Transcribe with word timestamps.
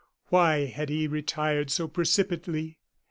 Why 0.29 0.65
had 0.65 0.89
he 0.89 1.07
retired 1.07 1.69
so 1.69 1.87
precipitately? 1.87 2.79